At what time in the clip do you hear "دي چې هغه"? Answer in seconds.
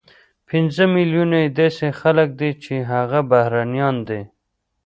2.39-3.19